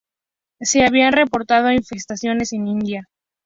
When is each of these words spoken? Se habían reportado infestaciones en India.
Se 0.61 0.83
habían 0.83 1.13
reportado 1.13 1.71
infestaciones 1.71 2.53
en 2.53 2.65
India. 2.67 3.07